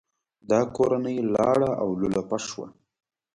دا 0.49 0.59
کورنۍ 0.75 1.17
لاړه 1.35 1.69
او 1.81 1.89
لولپه 1.99 2.37
شوه. 2.47 2.67